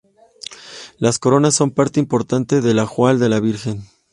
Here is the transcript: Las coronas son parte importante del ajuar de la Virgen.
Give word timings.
Las 0.97 1.19
coronas 1.19 1.53
son 1.53 1.69
parte 1.69 1.99
importante 1.99 2.61
del 2.61 2.79
ajuar 2.79 3.19
de 3.19 3.29
la 3.29 3.39
Virgen. 3.39 3.83